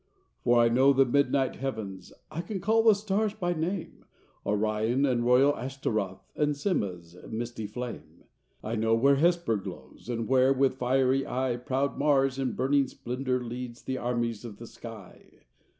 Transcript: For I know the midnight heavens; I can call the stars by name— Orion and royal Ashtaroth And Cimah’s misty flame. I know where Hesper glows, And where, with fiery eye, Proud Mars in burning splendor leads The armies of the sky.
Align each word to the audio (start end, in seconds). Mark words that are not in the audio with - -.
For 0.43 0.57
I 0.59 0.67
know 0.67 0.93
the 0.93 1.05
midnight 1.05 1.57
heavens; 1.57 2.11
I 2.31 2.41
can 2.41 2.59
call 2.59 2.81
the 2.81 2.95
stars 2.95 3.35
by 3.35 3.53
name— 3.53 4.03
Orion 4.43 5.05
and 5.05 5.23
royal 5.23 5.55
Ashtaroth 5.55 6.27
And 6.35 6.55
Cimah’s 6.55 7.15
misty 7.29 7.67
flame. 7.67 8.23
I 8.63 8.75
know 8.75 8.95
where 8.95 9.17
Hesper 9.17 9.57
glows, 9.57 10.09
And 10.09 10.27
where, 10.27 10.53
with 10.53 10.79
fiery 10.79 11.27
eye, 11.27 11.55
Proud 11.55 11.99
Mars 11.99 12.39
in 12.39 12.53
burning 12.53 12.87
splendor 12.87 13.43
leads 13.43 13.83
The 13.83 13.99
armies 13.99 14.43
of 14.43 14.57
the 14.57 14.65
sky. 14.65 15.43